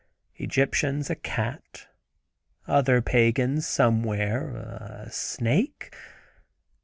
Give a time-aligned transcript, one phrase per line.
[0.37, 1.85] Egyptians a cat.
[2.65, 5.93] Other pagans, somewhere—a snake.